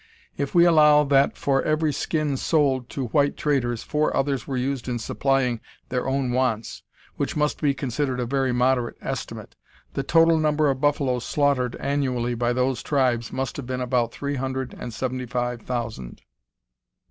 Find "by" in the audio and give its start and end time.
12.33-12.51